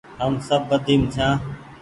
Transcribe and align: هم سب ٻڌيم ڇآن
هم 0.21 0.33
سب 0.47 0.61
ٻڌيم 0.69 1.01
ڇآن 1.13 1.33